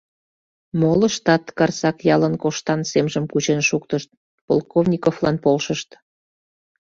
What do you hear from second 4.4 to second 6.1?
Полковниковлан полшышт: